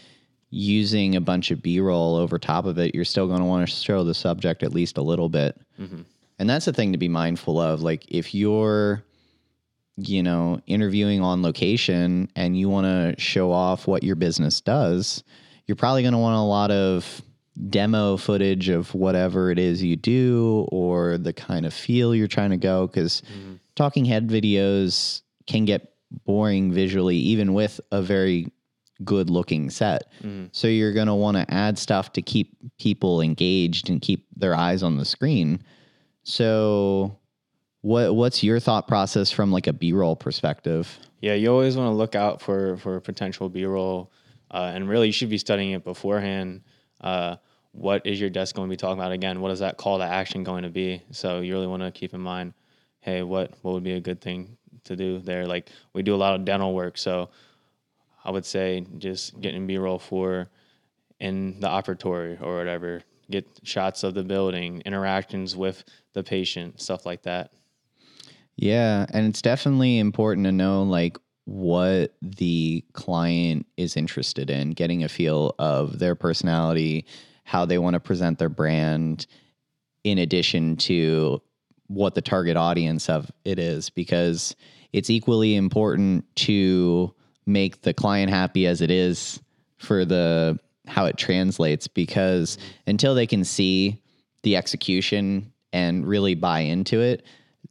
using 0.50 1.16
a 1.16 1.22
bunch 1.22 1.50
of 1.52 1.62
B 1.62 1.80
roll 1.80 2.16
over 2.16 2.38
top 2.38 2.66
of 2.66 2.78
it, 2.78 2.94
you're 2.94 3.06
still 3.06 3.28
going 3.28 3.40
to 3.40 3.46
want 3.46 3.68
to 3.68 3.74
show 3.74 4.04
the 4.04 4.14
subject 4.14 4.64
at 4.64 4.74
least 4.74 4.98
a 4.98 5.02
little 5.02 5.30
bit. 5.30 5.60
Mm-hmm. 5.80 6.02
And 6.40 6.50
that's 6.50 6.66
the 6.66 6.74
thing 6.74 6.92
to 6.92 6.98
be 6.98 7.08
mindful 7.08 7.60
of. 7.60 7.82
Like, 7.82 8.06
if 8.10 8.34
you're, 8.34 9.04
you 9.96 10.24
know, 10.24 10.60
interviewing 10.68 11.22
on 11.22 11.42
location 11.42 12.30
and 12.36 12.58
you 12.58 12.68
want 12.68 12.86
to 12.86 13.22
show 13.22 13.52
off 13.52 13.88
what 13.88 14.04
your 14.04 14.16
business 14.16 14.60
does, 14.60 15.24
you're 15.68 15.76
probably 15.76 16.02
going 16.02 16.14
to 16.14 16.18
want 16.18 16.36
a 16.36 16.42
lot 16.42 16.72
of 16.72 17.22
demo 17.70 18.18
footage 18.18 18.70
of 18.70 18.94
whatever 18.96 19.52
it 19.52 19.60
is 19.60 19.84
you 19.84 19.96
do 19.96 20.68
or 20.72 21.18
the 21.18 21.34
kind 21.34 21.66
of 21.66 21.74
feel 21.74 22.16
you're 22.16 22.28
trying 22.28 22.50
to 22.50 22.58
go 22.58 22.88
because 22.88 23.22
mm-hmm. 23.22 23.56
Talking 23.76 24.06
head 24.06 24.28
videos 24.30 25.22
can 25.48 25.66
get 25.66 25.94
boring 26.26 26.72
visually 26.72 27.16
even 27.16 27.54
with 27.54 27.80
a 27.92 28.02
very 28.02 28.52
good 29.04 29.30
looking 29.30 29.70
set 29.70 30.04
so 30.52 30.68
you're 30.68 30.94
going 30.94 31.08
to 31.08 31.16
want 31.16 31.36
to 31.36 31.54
add 31.54 31.78
stuff 31.80 32.14
to 32.14 32.22
keep 32.22 32.56
people 32.78 33.22
engaged 33.22 33.90
and 33.90 34.02
keep 34.02 34.28
their 34.36 34.54
eyes 34.54 34.84
on 34.84 34.98
the 34.98 35.06
screen 35.06 35.60
so 36.24 37.18
what 37.82 38.14
what's 38.16 38.44
your 38.44 38.60
thought 38.60 38.88
process 38.88 39.32
from 39.32 39.52
like 39.52 39.68
a 39.68 39.74
b-roll 39.74 40.16
perspective 40.16 41.00
Yeah, 41.22 41.34
you 41.36 41.52
always 41.52 41.76
want 41.78 41.88
to 41.88 41.96
look 41.96 42.16
out 42.16 42.42
for 42.42 42.78
for 42.78 43.00
potential 43.00 43.48
B 43.48 43.66
roll, 43.66 44.12
uh, 44.50 44.72
and 44.74 44.90
really 44.90 45.08
you 45.08 45.14
should 45.14 45.30
be 45.30 45.38
studying 45.38 45.72
it 45.72 45.84
beforehand. 45.84 46.62
Uh, 47.00 47.36
what 47.74 48.06
is 48.06 48.20
your 48.20 48.30
desk 48.30 48.56
going 48.56 48.68
to 48.68 48.74
be 48.74 48.78
talking 48.78 49.00
about 49.00 49.12
again? 49.12 49.40
What 49.40 49.52
is 49.52 49.60
that 49.60 49.78
call 49.78 50.00
to 50.00 50.04
action 50.04 50.44
going 50.44 50.64
to 50.64 50.70
be? 50.70 51.02
So 51.12 51.42
you 51.42 51.54
really 51.54 51.68
want 51.68 51.84
to 51.84 51.92
keep 51.92 52.14
in 52.14 52.22
mind, 52.22 52.54
hey, 53.02 53.24
what 53.24 53.52
what 53.62 53.74
would 53.74 53.84
be 53.84 53.94
a 53.94 54.00
good 54.00 54.22
thing 54.22 54.58
to 54.86 54.96
do 54.96 55.20
there? 55.20 55.46
Like 55.46 55.70
we 55.94 56.02
do 56.02 56.16
a 56.16 56.18
lot 56.18 56.36
of 56.36 56.46
dental 56.46 56.74
work, 56.74 56.98
so 56.98 57.30
I 58.24 58.32
would 58.32 58.46
say 58.46 58.86
just 58.98 59.40
getting 59.42 59.68
B 59.68 59.78
roll 59.78 60.00
for 60.00 60.50
in 61.20 61.60
the 61.60 61.68
operatory 61.68 62.42
or 62.42 62.58
whatever. 62.58 63.02
Get 63.30 63.48
shots 63.64 64.04
of 64.04 64.14
the 64.14 64.24
building, 64.24 64.82
interactions 64.86 65.56
with 65.56 65.84
the 66.14 66.24
patient, 66.24 66.82
stuff 66.82 67.06
like 67.06 67.24
that. 67.24 67.52
Yeah, 68.56 69.06
and 69.12 69.26
it's 69.26 69.42
definitely 69.42 70.00
important 70.00 70.46
to 70.46 70.52
know 70.52 70.84
like 70.84 71.18
what 71.46 72.14
the 72.22 72.84
client 72.94 73.66
is 73.78 73.98
interested 73.98 74.50
in, 74.50 74.72
getting 74.72 75.04
a 75.04 75.10
feel 75.10 75.56
of 75.58 76.00
their 76.00 76.16
personality, 76.16 77.06
how 77.44 77.66
they 77.66 77.78
want 77.78 77.94
to 77.94 78.00
present 78.00 78.38
their 78.38 78.50
brand 78.50 79.26
in 80.04 80.18
addition 80.18 80.76
to 80.76 81.42
what 81.94 82.16
the 82.16 82.22
target 82.22 82.58
audience 82.58 83.10
of 83.10 83.30
it 83.44 83.60
is 83.60 83.90
because 83.90 84.56
it's 84.94 85.10
equally 85.10 85.56
important 85.56 86.26
to 86.36 87.14
make 87.46 87.82
the 87.82 87.94
client 87.94 88.30
happy 88.30 88.66
as 88.66 88.82
it 88.82 88.92
is 88.92 89.42
for 89.78 90.06
the 90.06 90.58
how 90.88 91.06
it 91.06 91.18
translates 91.18 91.88
because 91.88 92.58
until 92.88 93.14
they 93.14 93.28
can 93.28 93.44
see 93.44 94.02
the 94.44 94.56
execution 94.56 95.52
and 95.74 96.08
really 96.08 96.36
buy 96.36 96.60
into 96.60 97.00
it 97.00 97.26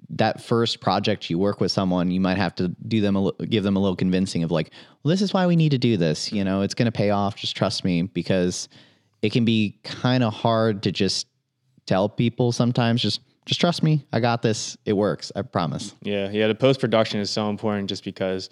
that 0.09 0.43
first 0.43 0.81
project 0.81 1.31
you 1.31 1.39
work 1.39 1.61
with 1.61 1.71
someone 1.71 2.11
you 2.11 2.21
might 2.21 2.37
have 2.37 2.55
to 2.55 2.69
do 2.89 3.01
them 3.01 3.17
a, 3.17 3.33
give 3.47 3.63
them 3.63 3.77
a 3.77 3.81
little 3.81 3.97
convincing 3.97 4.43
of 4.43 4.51
like 4.51 4.71
well 5.03 5.11
this 5.11 5.23
is 5.23 5.33
why 5.33 5.47
we 5.47 5.57
need 5.57 5.71
to 5.71 5.79
do 5.79 5.97
this 5.97 6.33
you 6.33 6.45
know 6.45 6.63
it's 6.63 6.75
going 6.75 6.87
to 6.87 6.93
pay 6.93 7.11
off 7.11 7.37
just 7.37 7.57
trust 7.57 7.85
me 7.85 8.03
because 8.03 8.69
it 9.23 9.33
can 9.33 9.45
be 9.45 9.79
kind 9.85 10.23
of 10.23 10.33
hard 10.33 10.83
to 10.83 10.93
just 10.93 11.27
tell 11.87 12.09
people 12.09 12.53
sometimes 12.53 13.03
just 13.03 13.21
just 13.47 13.61
trust 13.61 13.83
me 13.83 14.05
i 14.13 14.21
got 14.21 14.43
this 14.43 14.77
it 14.85 14.93
works 14.93 15.33
i 15.35 15.43
promise 15.43 15.95
Yeah, 16.03 16.31
yeah. 16.31 16.47
The 16.47 16.55
post 16.55 16.81
production 16.81 17.21
is 17.21 17.31
so 17.31 17.49
important 17.51 17.89
just 17.89 18.05
because 18.05 18.51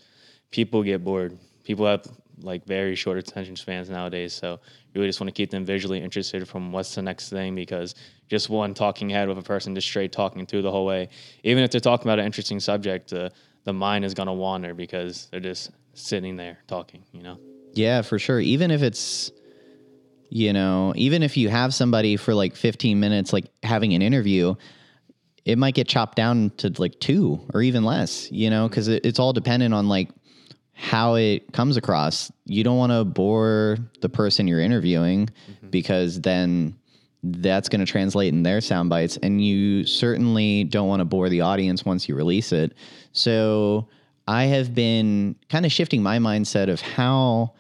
people 0.51 0.83
get 0.83 1.05
bored. 1.05 1.39
People 1.65 1.87
have 1.87 2.07
like 2.41 2.65
very 2.65 2.95
short 2.95 3.19
attention 3.19 3.57
spans 3.57 3.91
nowadays. 3.91 4.33
So 4.33 4.53
you 4.53 5.01
really 5.01 5.09
just 5.09 5.21
want 5.21 5.29
to 5.29 5.33
keep 5.33 5.51
them 5.51 5.65
visually 5.65 6.01
interested 6.01 6.49
from 6.49 6.73
what's 6.73 6.95
the 6.95 7.03
next 7.03 7.31
thing 7.31 7.55
because 7.55 7.95
just 8.29 8.49
one 8.49 8.75
talking 8.75 9.11
head 9.11 9.29
with 9.29 9.39
a 9.39 9.43
person 9.43 9.75
just 9.75 9.87
straight 9.89 10.13
talking 10.13 10.47
through 10.47 10.63
the 10.63 10.71
whole 10.71 10.87
way, 10.87 11.09
even 11.43 11.65
if 11.65 11.71
they're 11.71 11.81
talking 11.81 12.07
about 12.07 12.19
an 12.19 12.27
interesting 12.27 12.61
subject, 12.61 13.13
uh, 13.13 13.29
the 13.65 13.73
mind 13.73 14.05
is 14.05 14.15
going 14.15 14.29
to 14.29 14.33
wander 14.33 14.73
because 14.73 15.27
they're 15.31 15.41
just 15.41 15.71
sitting 15.95 16.37
there 16.37 16.59
talking, 16.67 17.03
you 17.13 17.23
know? 17.23 17.39
Yeah, 17.75 18.03
for 18.03 18.19
sure. 18.19 18.41
Even 18.41 18.71
if 18.71 18.83
it's, 18.83 19.31
you 20.31 20.53
know, 20.53 20.93
even 20.97 21.23
if 21.23 21.37
you 21.37 21.49
have 21.49 21.75
somebody 21.75 22.17
for 22.17 22.35
like 22.35 22.55
15 22.55 23.01
minutes, 23.01 23.33
like 23.33 23.47
having 23.63 23.95
an 23.95 24.03
interview, 24.03 24.55
it 25.49 25.57
might 25.57 25.75
get 25.75 25.89
chopped 25.89 26.15
down 26.15 26.51
to 26.59 26.71
like 26.77 27.01
two 27.01 27.41
or 27.55 27.63
even 27.63 27.83
less, 27.83 28.31
you 28.31 28.51
know, 28.51 28.69
because 28.69 28.87
it, 28.87 29.07
it's 29.07 29.19
all 29.19 29.33
dependent 29.33 29.73
on 29.73 29.89
like 29.89 30.11
how 30.75 31.15
it 31.15 31.51
comes 31.55 31.79
across. 31.79 32.31
You 32.45 32.63
don't 32.63 32.77
want 32.77 32.93
to 32.93 33.03
bore 33.03 33.79
the 34.03 34.11
person 34.11 34.47
you're 34.47 34.61
interviewing 34.61 35.27
mm-hmm. 35.27 35.71
because 35.71 36.21
then 36.21 36.77
that's 37.23 37.71
going 37.71 37.81
to 37.81 37.91
translate 37.91 38.35
in 38.35 38.43
their 38.43 38.61
sound 38.61 38.91
bites. 38.91 39.17
And 39.23 39.43
you 39.43 39.85
certainly 39.85 40.65
don't 40.65 40.87
want 40.87 41.01
to 41.01 41.07
bore 41.07 41.31
the 41.31 41.41
audience 41.41 41.83
once 41.83 42.11
you 42.11 42.15
release 42.15 42.53
it. 42.53 42.75
So 43.13 43.89
I 44.29 44.45
have 44.45 44.75
been 44.75 45.35
kind 45.49 45.65
of 45.65 45.73
shifting 45.73 46.03
my 46.03 46.19
mindset 46.19 46.69
of 46.69 46.83
how 46.83 47.55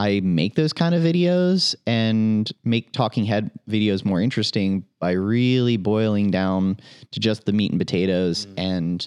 I 0.00 0.20
make 0.20 0.54
those 0.54 0.72
kind 0.72 0.94
of 0.94 1.02
videos 1.02 1.74
and 1.86 2.50
make 2.64 2.90
talking 2.92 3.26
head 3.26 3.50
videos 3.68 4.02
more 4.02 4.18
interesting 4.18 4.86
by 4.98 5.12
really 5.12 5.76
boiling 5.76 6.30
down 6.30 6.80
to 7.10 7.20
just 7.20 7.44
the 7.44 7.52
meat 7.52 7.70
and 7.70 7.78
potatoes 7.78 8.46
mm. 8.46 8.54
and 8.56 9.06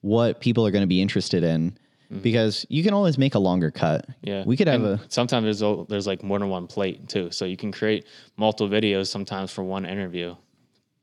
what 0.00 0.40
people 0.40 0.66
are 0.66 0.72
going 0.72 0.82
to 0.82 0.88
be 0.88 1.00
interested 1.00 1.44
in 1.44 1.78
mm. 2.12 2.22
because 2.22 2.66
you 2.68 2.82
can 2.82 2.92
always 2.92 3.18
make 3.18 3.36
a 3.36 3.38
longer 3.38 3.70
cut. 3.70 4.04
Yeah. 4.22 4.42
We 4.44 4.56
could 4.56 4.66
have 4.66 4.82
and 4.82 5.00
a 5.00 5.04
sometimes 5.10 5.44
there's 5.44 5.62
a, 5.62 5.84
there's 5.88 6.08
like 6.08 6.24
more 6.24 6.40
than 6.40 6.48
one 6.48 6.66
plate 6.66 7.08
too. 7.08 7.30
So 7.30 7.44
you 7.44 7.56
can 7.56 7.70
create 7.70 8.04
multiple 8.36 8.68
videos 8.68 9.06
sometimes 9.06 9.52
for 9.52 9.62
one 9.62 9.86
interview. 9.86 10.34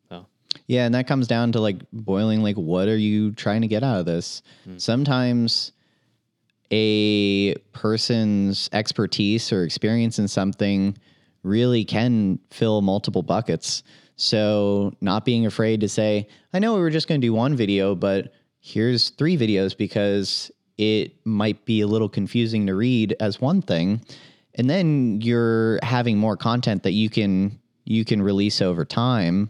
So 0.10 0.25
Yeah, 0.67 0.84
and 0.84 0.93
that 0.96 1.08
comes 1.08 1.29
down 1.29 1.53
to 1.53 1.62
like 1.62 1.77
boiling 1.93 2.43
like 2.43 2.58
what 2.58 2.89
are 2.89 2.98
you 2.98 3.31
trying 3.31 3.62
to 3.62 3.69
get 3.69 3.84
out 3.84 4.01
of 4.01 4.05
this? 4.05 4.41
Mm. 4.67 4.81
Sometimes 4.81 5.72
a 6.72 7.56
person's 7.74 8.70
expertise 8.74 9.52
or 9.52 9.64
experience 9.64 10.20
in 10.20 10.28
something 10.28 10.98
really 11.44 11.86
can 11.86 12.40
fill 12.52 12.82
multiple 12.82 13.24
buckets. 13.24 13.84
So, 14.16 14.94
not 15.00 15.24
being 15.24 15.46
afraid 15.46 15.80
to 15.82 15.90
say, 15.90 16.28
I 16.54 16.60
know 16.60 16.76
we 16.76 16.82
were 16.82 16.90
just 16.90 17.08
going 17.08 17.22
to 17.22 17.26
do 17.26 17.34
one 17.34 17.56
video, 17.56 17.96
but 17.96 18.34
here's 18.60 19.12
three 19.12 19.38
videos 19.38 19.76
because 19.76 20.52
it 20.78 21.14
might 21.26 21.66
be 21.66 21.82
a 21.82 21.88
little 21.88 22.10
confusing 22.10 22.68
to 22.68 22.76
read 22.76 23.16
as 23.20 23.40
one 23.40 23.62
thing. 23.62 24.02
And 24.56 24.70
then 24.70 25.22
you're 25.22 25.80
having 25.84 26.18
more 26.18 26.36
content 26.36 26.84
that 26.84 26.92
you 26.92 27.10
can 27.10 27.60
you 27.86 28.06
can 28.06 28.22
release 28.22 28.62
over 28.62 28.86
time 28.86 29.50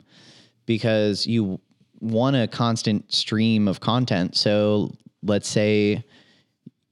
because 0.66 1.26
you 1.26 1.60
want 2.00 2.36
a 2.36 2.48
constant 2.48 3.12
stream 3.12 3.68
of 3.68 3.80
content. 3.80 4.38
So, 4.38 4.96
let's 5.24 5.50
say 5.50 6.04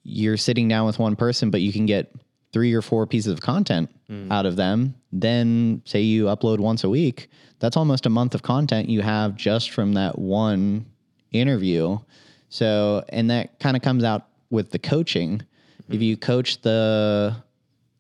you're 0.08 0.38
sitting 0.38 0.70
down 0.70 0.86
with 0.86 1.00
one 1.00 1.18
person, 1.18 1.52
but 1.52 1.60
you 1.60 1.74
can 1.74 1.86
get 1.86 2.14
three 2.54 2.74
or 2.74 2.82
four 2.82 3.06
pieces 3.06 3.34
of 3.34 3.42
content 3.42 3.90
mm. 4.10 4.32
out 4.32 4.46
of 4.46 4.56
them. 4.56 4.96
Then, 5.12 5.82
say 5.84 6.02
you 6.02 6.26
upload 6.26 6.60
once 6.60 6.86
a 6.86 6.90
week, 6.90 7.30
that's 7.60 7.76
almost 7.76 8.06
a 8.06 8.10
month 8.10 8.34
of 8.34 8.42
content 8.42 8.88
you 8.88 9.02
have 9.02 9.36
just 9.36 9.72
from 9.72 9.94
that 9.94 10.18
one 10.18 10.86
interview. 11.32 12.00
So, 12.48 13.04
and 13.10 13.30
that 13.30 13.60
kind 13.60 13.76
of 13.76 13.84
comes 13.84 14.06
out 14.06 14.28
with 14.50 14.72
the 14.72 14.80
coaching. 14.80 15.40
Mm-hmm. 15.40 15.94
If 15.94 16.02
you 16.02 16.16
coach 16.16 16.62
the 16.62 17.36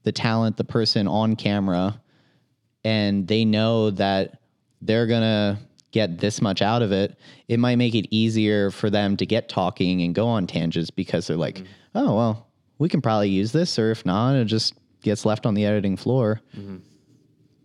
the 0.03 0.11
talent, 0.13 0.55
the 0.55 0.63
person 0.63 1.09
on 1.09 1.35
camera, 1.35 1.99
and 2.85 3.27
they 3.27 3.43
know 3.43 3.91
that 3.91 4.39
they're 4.81 5.07
gonna 5.07 5.59
get 5.91 6.19
this 6.19 6.41
much 6.41 6.61
out 6.61 6.81
of 6.81 6.93
it, 6.93 7.17
it 7.49 7.59
might 7.59 7.75
make 7.75 7.95
it 7.95 8.07
easier 8.15 8.71
for 8.71 8.89
them 8.89 9.17
to 9.17 9.25
get 9.25 9.49
talking 9.49 10.01
and 10.03 10.15
go 10.15 10.27
on 10.27 10.47
tangents 10.47 10.89
because 10.89 11.27
they're 11.27 11.35
like, 11.35 11.55
mm-hmm 11.55 11.65
oh, 11.97 12.15
well, 12.15 12.47
we 12.77 12.89
can 12.89 13.01
probably 13.01 13.29
use 13.29 13.51
this, 13.51 13.79
or 13.79 13.91
if 13.91 14.05
not, 14.05 14.35
it 14.35 14.45
just 14.45 14.73
gets 15.01 15.25
left 15.25 15.45
on 15.45 15.53
the 15.53 15.65
editing 15.65 15.97
floor. 15.97 16.41
Mm-hmm. 16.55 16.77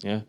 Yeah. 0.00 0.20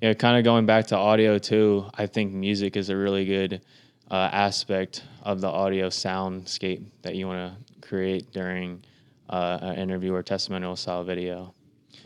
Yeah. 0.00 0.14
Kind 0.14 0.38
of 0.38 0.44
going 0.44 0.66
back 0.66 0.86
to 0.88 0.96
audio 0.96 1.38
too, 1.38 1.86
I 1.94 2.06
think 2.06 2.32
music 2.32 2.76
is 2.76 2.88
a 2.90 2.96
really 2.96 3.24
good 3.24 3.62
uh, 4.10 4.28
aspect 4.32 5.04
of 5.22 5.40
the 5.40 5.48
audio 5.48 5.88
soundscape 5.88 6.84
that 7.02 7.14
you 7.14 7.26
want 7.26 7.54
to 7.54 7.86
create 7.86 8.32
during 8.32 8.82
uh, 9.28 9.58
an 9.60 9.76
interview 9.76 10.14
or 10.14 10.22
testimonial 10.22 10.76
style 10.76 11.04
video. 11.04 11.54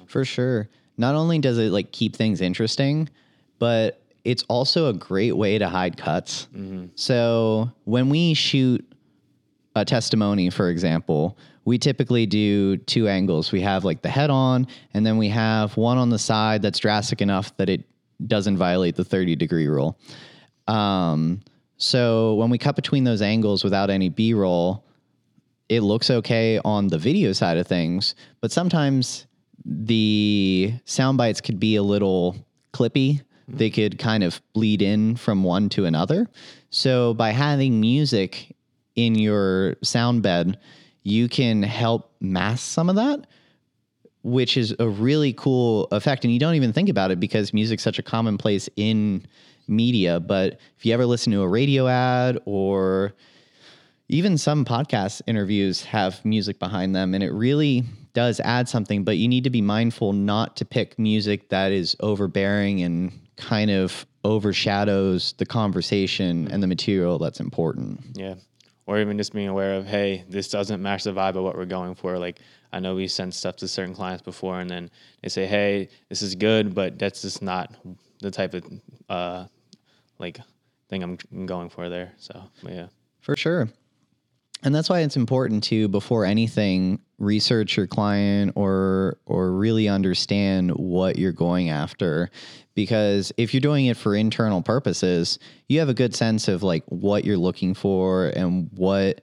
For 0.07 0.25
sure. 0.25 0.69
Not 0.97 1.15
only 1.15 1.39
does 1.39 1.59
it 1.59 1.73
like 1.73 1.93
keep 1.93 2.17
things 2.17 2.41
interesting, 2.41 3.09
but 3.59 4.03
it's 4.25 4.43
also 4.45 4.89
a 4.89 4.93
great 4.93 5.37
way 5.37 5.59
to 5.59 5.69
hide 5.69 5.97
cuts. 5.97 6.49
Mm-hmm. 6.55 6.87
So 6.95 7.71
when 7.85 8.09
we 8.09 8.35
shoot 8.35 8.85
a 9.75 9.85
testimony, 9.85 10.51
for 10.51 10.69
example, 10.69 11.37
we 11.65 11.79
typically 11.79 12.27
do 12.27 12.77
two 12.77 13.09
angles. 13.09 13.53
We 13.53 13.61
have 13.63 13.85
like 13.85 14.03
the 14.03 14.09
head 14.09 14.31
on, 14.31 14.67
and 14.93 15.05
then 15.05 15.17
we 15.19 15.29
have 15.29 15.77
one 15.77 15.99
on 15.99 16.11
the 16.11 16.19
side 16.19 16.63
that's 16.63 16.79
drastic 16.79 17.21
enough 17.21 17.57
that 17.57 17.69
it 17.69 17.85
doesn't 18.27 18.57
violate 18.57 18.97
the 18.97 19.05
30 19.05 19.37
degree 19.37 19.67
rule. 19.67 19.99
Um, 20.69 21.41
so 21.77 22.35
when 22.35 22.51
we 22.51 22.59
cut 22.59 22.77
between 22.77 23.05
those 23.05 23.23
angles 23.23 23.65
without 23.65 23.91
any 23.91 24.09
B 24.09 24.35
roll, 24.35 24.85
it 25.69 25.81
looks 25.81 26.11
okay 26.11 26.61
on 26.65 26.89
the 26.89 26.99
video 26.99 27.33
side 27.33 27.57
of 27.57 27.67
things, 27.67 28.15
but 28.41 28.53
sometimes 28.53 29.27
the 29.65 30.75
sound 30.85 31.19
bites 31.19 31.41
could 31.41 31.59
be 31.59 31.77
a 31.77 31.83
little 31.83 32.37
clippy. 32.73 33.23
They 33.49 33.71
could 33.71 33.99
kind 33.99 34.23
of 34.23 34.41
bleed 34.53 34.83
in 34.83 35.17
from 35.17 35.43
one 35.43 35.69
to 35.71 35.87
another. 35.87 36.29
So 36.71 37.15
by 37.15 37.31
having 37.31 37.81
music 37.81 38.54
in 38.97 39.15
your 39.15 39.77
sound 39.83 40.23
bed, 40.23 40.59
you 41.03 41.29
can 41.29 41.63
help 41.63 42.13
mask 42.21 42.65
some 42.65 42.89
of 42.89 42.97
that, 42.97 43.27
which 44.23 44.57
is 44.57 44.75
a 44.79 44.89
really 44.89 45.33
cool 45.35 45.87
effect. 45.93 46.25
And 46.25 46.33
you 46.33 46.41
don't 46.41 46.55
even 46.55 46.73
think 46.73 46.89
about 46.89 47.11
it 47.11 47.21
because 47.21 47.53
music's 47.53 47.83
such 47.83 47.99
a 47.99 48.03
commonplace 48.03 48.69
in 48.77 49.27
media. 49.69 50.21
But 50.21 50.59
if 50.79 50.87
you 50.87 50.95
ever 50.95 51.07
listen 51.07 51.33
to 51.33 51.43
a 51.43 51.49
radio 51.49 51.87
ad 51.89 52.39
or 52.47 53.13
even 54.09 54.39
some 54.39 54.65
podcast 54.65 55.23
interviews 55.27 55.83
have 55.85 56.25
music 56.25 56.59
behind 56.59 56.95
them, 56.95 57.15
and 57.15 57.23
it 57.23 57.33
really 57.33 57.85
does 58.13 58.41
add 58.41 58.69
something, 58.69 59.03
but 59.03 59.17
you 59.17 59.29
need 59.29 59.45
to 59.45 59.51
be 59.51 59.61
mindful 59.61 60.13
not 60.13 60.57
to 60.57 60.65
pick 60.65 60.99
music 60.99 61.49
that 61.49 61.73
is 61.73 61.97
overbearing 62.01 62.83
and 62.83 63.13
kind 63.37 63.71
of 63.71 64.07
overshadows 64.25 65.35
the 65.39 65.45
conversation 65.45 66.49
and 66.51 66.63
the 66.63 66.67
material 66.67 67.19
that's 67.19 67.41
important. 67.41 68.01
Yeah 68.15 68.35
or 68.87 68.99
even 68.99 69.17
just 69.17 69.33
being 69.33 69.49
aware 69.49 69.75
of, 69.75 69.87
hey, 69.87 70.25
this 70.29 70.49
doesn't 70.49 70.83
match 70.83 71.05
the 71.05 71.13
vibe 71.13 71.37
of 71.37 71.45
what 71.45 71.57
we're 71.57 71.65
going 71.65 71.95
for. 71.95 72.19
Like 72.19 72.41
I 72.73 72.81
know 72.81 72.95
we 72.95 73.09
sent 73.09 73.35
stuff 73.35 73.57
to 73.57 73.69
certain 73.69 73.95
clients 73.95 74.23
before, 74.23 74.61
and 74.61 74.69
then 74.69 74.91
they 75.23 75.29
say, 75.29 75.47
hey, 75.47 75.89
this 76.09 76.23
is 76.23 76.35
good, 76.35 76.75
but 76.75 76.99
that's 76.99 77.23
just 77.23 77.43
not 77.43 77.75
the 78.21 78.31
type 78.31 78.55
of 78.55 78.65
uh, 79.09 79.47
like 80.19 80.39
thing 80.89 81.03
I'm 81.03 81.47
going 81.47 81.71
for 81.71 81.89
there. 81.89 82.13
So 82.19 82.43
yeah, 82.63 82.89
for 83.21 83.37
sure. 83.37 83.69
And 84.65 84.75
that's 84.75 84.89
why 84.89 85.01
it's 85.01 85.17
important 85.17 85.63
to 85.65 85.89
before 85.89 86.25
anything 86.25 87.01
research 87.19 87.77
your 87.77 87.87
client 87.87 88.53
or 88.57 89.19
or 89.27 89.53
really 89.53 89.89
understand 89.89 90.71
what 90.73 91.17
you're 91.17 91.33
going 91.33 91.69
after 91.69 92.31
because 92.75 93.33
if 93.37 93.55
you're 93.55 93.61
doing 93.61 93.87
it 93.87 93.97
for 93.97 94.17
internal 94.17 94.63
purposes, 94.63 95.39
you 95.69 95.79
have 95.79 95.89
a 95.89 95.95
good 95.95 96.15
sense 96.15 96.49
of 96.49 96.63
like 96.63 96.83
what 96.87 97.25
you're 97.25 97.37
looking 97.37 97.75
for 97.75 98.29
and 98.29 98.69
what 98.75 99.21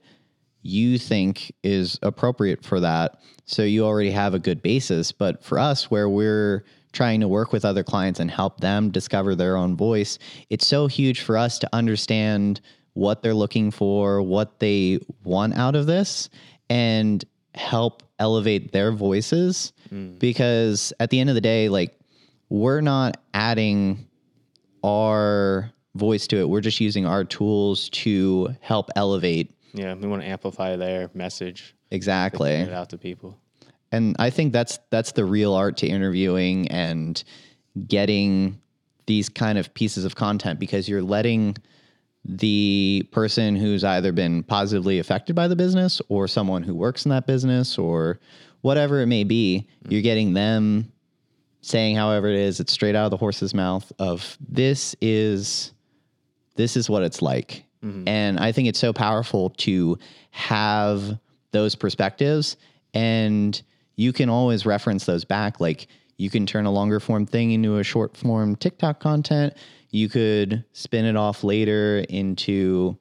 you 0.62 0.96
think 0.96 1.52
is 1.62 1.98
appropriate 2.02 2.64
for 2.64 2.80
that. 2.80 3.20
So 3.44 3.62
you 3.62 3.84
already 3.84 4.10
have 4.10 4.32
a 4.32 4.38
good 4.38 4.62
basis. 4.62 5.12
But 5.12 5.44
for 5.44 5.58
us, 5.58 5.90
where 5.90 6.08
we're 6.08 6.64
trying 6.92 7.20
to 7.20 7.28
work 7.28 7.52
with 7.52 7.64
other 7.64 7.82
clients 7.82 8.20
and 8.20 8.30
help 8.30 8.60
them 8.60 8.90
discover 8.90 9.34
their 9.34 9.56
own 9.56 9.76
voice, 9.76 10.18
it's 10.50 10.66
so 10.66 10.86
huge 10.86 11.20
for 11.20 11.36
us 11.36 11.58
to 11.58 11.68
understand 11.72 12.60
what 12.94 13.22
they're 13.22 13.34
looking 13.34 13.70
for, 13.70 14.22
what 14.22 14.58
they 14.58 15.00
want 15.24 15.54
out 15.54 15.76
of 15.76 15.86
this, 15.86 16.28
and 16.68 17.24
help 17.54 18.02
elevate 18.18 18.72
their 18.72 18.92
voices. 18.92 19.72
Mm. 19.92 20.18
Because 20.18 20.92
at 21.00 21.10
the 21.10 21.20
end 21.20 21.28
of 21.28 21.34
the 21.34 21.40
day, 21.40 21.68
like 21.68 21.98
we're 22.48 22.80
not 22.80 23.18
adding 23.34 24.06
our 24.84 25.72
voice 25.94 26.26
to 26.28 26.38
it. 26.38 26.48
We're 26.48 26.60
just 26.60 26.80
using 26.80 27.06
our 27.06 27.24
tools 27.24 27.88
to 27.90 28.54
help 28.60 28.90
elevate. 28.96 29.54
Yeah, 29.74 29.94
we 29.94 30.08
want 30.08 30.22
to 30.22 30.28
amplify 30.28 30.76
their 30.76 31.10
message. 31.14 31.74
Exactly. 31.90 32.52
It 32.52 32.72
out 32.72 32.90
to 32.90 32.98
people. 32.98 33.38
And 33.90 34.16
I 34.18 34.30
think 34.30 34.52
that's 34.52 34.78
that's 34.90 35.12
the 35.12 35.24
real 35.24 35.52
art 35.52 35.76
to 35.78 35.86
interviewing 35.86 36.68
and 36.68 37.22
getting 37.86 38.60
these 39.06 39.28
kind 39.28 39.58
of 39.58 39.72
pieces 39.74 40.04
of 40.04 40.14
content 40.14 40.58
because 40.58 40.88
you're 40.88 41.02
letting 41.02 41.56
the 42.24 43.06
person 43.10 43.56
who's 43.56 43.82
either 43.82 44.12
been 44.12 44.42
positively 44.44 44.98
affected 44.98 45.34
by 45.34 45.48
the 45.48 45.56
business 45.56 46.00
or 46.08 46.28
someone 46.28 46.62
who 46.62 46.74
works 46.74 47.04
in 47.04 47.10
that 47.10 47.26
business 47.26 47.78
or 47.78 48.20
whatever 48.60 49.00
it 49.00 49.06
may 49.06 49.24
be, 49.24 49.66
you're 49.88 50.02
getting 50.02 50.32
them 50.32 50.92
saying 51.62 51.96
however 51.96 52.28
it 52.28 52.36
is, 52.36 52.60
it's 52.60 52.72
straight 52.72 52.94
out 52.94 53.04
of 53.04 53.10
the 53.10 53.16
horse's 53.16 53.54
mouth 53.54 53.90
of 53.98 54.36
this 54.48 54.94
is 55.00 55.72
this 56.54 56.76
is 56.76 56.90
what 56.90 57.02
it's 57.02 57.22
like. 57.22 57.64
Mm-hmm. 57.84 58.06
And 58.06 58.38
I 58.38 58.52
think 58.52 58.68
it's 58.68 58.78
so 58.78 58.92
powerful 58.92 59.50
to 59.50 59.98
have 60.30 61.18
those 61.50 61.74
perspectives 61.74 62.56
and 62.94 63.60
you 63.96 64.12
can 64.12 64.28
always 64.28 64.64
reference 64.64 65.06
those 65.06 65.24
back 65.24 65.60
like 65.60 65.88
you 66.16 66.30
can 66.30 66.46
turn 66.46 66.66
a 66.66 66.70
longer 66.70 67.00
form 67.00 67.26
thing 67.26 67.52
into 67.52 67.78
a 67.78 67.84
short 67.84 68.16
form 68.16 68.54
TikTok 68.56 69.00
content. 69.00 69.54
You 69.92 70.08
could 70.08 70.64
spin 70.72 71.04
it 71.04 71.14
off 71.14 71.44
later 71.44 72.04
into 72.08 72.98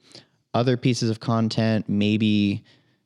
other 0.53 0.77
pieces 0.77 1.09
of 1.09 1.19
content. 1.19 1.89
Maybe, 1.89 2.63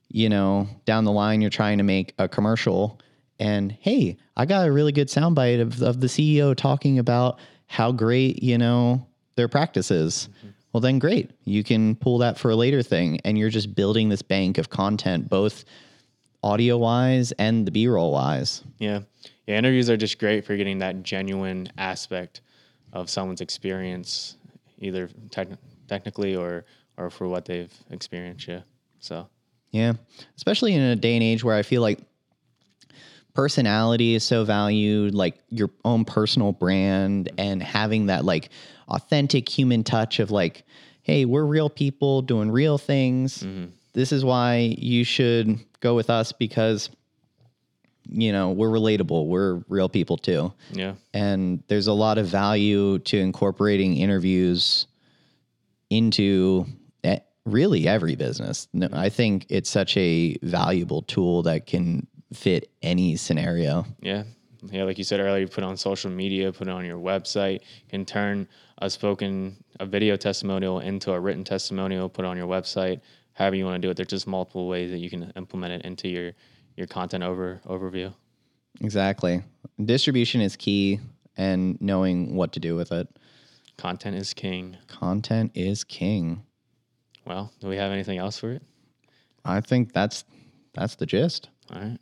you 0.10 0.28
know, 0.28 0.68
down 0.84 1.06
the 1.06 1.12
line, 1.12 1.40
you're 1.40 1.50
trying 1.50 1.78
to 1.78 1.84
make 1.86 2.14
a 2.20 2.28
commercial 2.28 3.00
and 3.40 3.72
hey, 3.72 4.18
I 4.38 4.46
got 4.46 4.68
a 4.68 4.72
really 4.72 4.92
good 4.92 5.08
soundbite 5.08 5.62
of, 5.62 5.82
of 5.82 6.00
the 6.00 6.08
CEO 6.08 6.56
talking 6.56 7.00
about 7.00 7.40
how 7.68 7.92
great, 7.92 8.44
you 8.44 8.58
know, 8.58 9.06
their 9.36 9.48
practice 9.48 9.92
is. 9.92 10.30
Mm-hmm. 10.40 10.50
Well, 10.74 10.82
then 10.82 11.00
great. 11.00 11.32
You 11.46 11.64
can 11.64 11.96
pull 11.96 12.18
that 12.20 12.38
for 12.38 12.52
a 12.52 12.56
later 12.56 12.84
thing. 12.84 13.20
And 13.24 13.38
you're 13.38 13.50
just 13.50 13.76
building 13.76 14.10
this 14.10 14.22
bank 14.22 14.58
of 14.58 14.70
content, 14.70 15.30
both 15.30 15.64
audio 16.44 16.78
wise 16.78 17.32
and 17.34 17.66
the 17.66 17.72
B 17.72 17.88
roll 17.88 18.12
wise. 18.12 18.64
Yeah. 18.80 19.02
Yeah. 19.48 19.58
Interviews 19.58 19.90
are 19.90 19.98
just 19.98 20.20
great 20.20 20.46
for 20.46 20.56
getting 20.58 20.80
that 20.80 21.04
genuine 21.04 21.70
aspect 21.78 22.42
of 22.96 23.10
someone's 23.10 23.42
experience, 23.42 24.38
either 24.80 25.10
techn 25.30 25.58
technically 25.88 26.36
or, 26.36 26.66
or 26.98 27.12
for 27.12 27.28
what 27.28 27.46
they've 27.46 27.72
experienced. 27.92 28.48
Yeah. 28.48 28.62
So, 29.00 29.28
Yeah. 29.70 29.94
Especially 30.36 30.74
in 30.74 30.82
a 30.82 30.96
day 30.96 31.14
and 31.14 31.22
age 31.22 31.44
where 31.44 31.56
I 31.56 31.62
feel 31.62 31.84
like 31.84 32.00
personality 33.36 34.16
is 34.16 34.24
so 34.24 34.46
valued, 34.46 35.14
like 35.14 35.36
your 35.50 35.70
own 35.84 36.06
personal 36.06 36.54
brand 36.54 37.30
and 37.38 37.62
having 37.62 38.08
that 38.08 38.26
like 38.26 38.50
authentic 38.88 39.48
human 39.48 39.84
touch 39.84 40.20
of 40.20 40.32
like, 40.32 40.64
hey, 41.04 41.26
we're 41.26 41.46
real 41.46 41.70
people 41.70 42.22
doing 42.24 42.50
real 42.50 42.78
things. 42.78 43.44
Mm-hmm. 43.44 43.66
This 43.94 44.12
is 44.12 44.26
why 44.26 44.76
you 44.78 45.04
should 45.04 45.60
go 45.82 45.96
with 45.96 46.10
us 46.10 46.32
because, 46.32 46.90
you 48.10 48.32
know, 48.32 48.52
we're 48.52 48.70
relatable. 48.70 49.28
We're 49.28 49.64
real 49.68 49.90
people 49.90 50.18
too. 50.18 50.54
yeah. 50.72 50.94
And 51.14 51.64
there's 51.68 51.88
a 51.88 51.94
lot 51.94 52.18
of 52.18 52.28
value 52.28 53.00
to 53.00 53.18
incorporating 53.18 53.98
interviews 53.98 54.88
into 55.90 56.66
really 57.46 57.88
every 57.88 58.16
business. 58.16 58.68
No, 58.74 58.90
I 58.92 59.10
think 59.10 59.46
it's 59.50 59.70
such 59.70 59.96
a 59.98 60.36
valuable 60.42 61.04
tool 61.04 61.44
that 61.44 61.68
can 61.68 62.08
fit 62.34 62.72
any 62.82 63.16
scenario. 63.16 63.86
Yeah. 64.02 64.24
Yeah, 64.72 64.84
like 64.84 64.98
you 64.98 65.04
said 65.04 65.20
earlier, 65.20 65.42
you 65.42 65.48
put 65.48 65.64
on 65.64 65.78
social 65.78 66.10
media, 66.10 66.52
put 66.52 66.68
it 66.68 66.72
on 66.72 66.86
your 66.86 66.98
website, 66.98 67.62
you 67.62 67.90
can 67.90 68.04
turn 68.04 68.48
a 68.80 68.90
spoken, 68.90 69.64
a 69.80 69.86
video 69.86 70.16
testimonial 70.16 70.80
into 70.80 71.12
a 71.12 71.20
written 71.20 71.44
testimonial, 71.44 72.10
put 72.10 72.26
it 72.26 72.28
on 72.28 72.36
your 72.36 72.48
website, 72.48 73.00
however 73.34 73.56
you 73.56 73.64
want 73.64 73.80
to 73.80 73.88
do 73.88 73.92
it. 73.92 73.96
There's 73.96 74.08
just 74.08 74.26
multiple 74.26 74.68
ways 74.68 74.90
that 74.90 74.98
you 74.98 75.12
can 75.12 75.32
implement 75.36 75.74
it 75.74 75.86
into 75.86 76.08
your 76.08 76.32
your 76.76 76.88
content 76.88 77.24
over 77.24 77.62
overview. 77.66 78.14
Exactly. 78.82 79.44
Distribution 79.84 80.42
is 80.42 80.56
key 80.56 81.00
and 81.38 81.80
knowing 81.82 82.36
what 82.36 82.54
to 82.54 82.60
do 82.60 82.76
with 82.76 82.92
it. 82.92 83.08
Content 83.78 84.16
is 84.16 84.34
king. 84.34 84.78
Content 84.88 85.52
is 85.54 85.84
king. 85.84 86.44
Well, 87.26 87.52
do 87.60 87.68
we 87.68 87.78
have 87.78 87.92
anything 87.92 88.18
else 88.18 88.38
for 88.38 88.52
it? 88.52 88.62
I 89.44 89.62
think 89.62 89.94
that's 89.94 90.24
that's 90.74 90.96
the 90.96 91.06
gist. 91.06 91.50
All 91.74 91.82
right. 91.82 91.98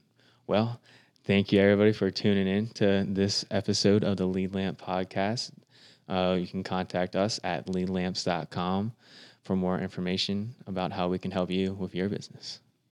Well, 0.48 0.82
thank 1.25 1.51
you 1.51 1.62
everybody 1.62 1.94
for 1.94 2.12
tuning 2.12 2.48
in 2.48 2.68
to 2.70 3.06
this 3.08 3.46
episode 3.50 4.03
of 4.03 4.18
the 4.18 4.25
Lead 4.25 4.53
Lamp 4.53 4.82
podcast. 4.82 5.51
Uh, 6.08 6.38
you 6.39 6.48
can 6.48 6.63
contact 6.63 7.15
us 7.15 7.39
at 7.44 7.68
leadlamps.com 7.68 8.92
for 9.44 9.55
more 9.55 9.79
information 9.79 10.55
about 10.68 10.92
how 10.92 11.07
we 11.07 11.18
can 11.18 11.31
help 11.31 11.50
you 11.50 11.74
with 11.74 11.96
your 11.96 12.09
business. 12.09 12.59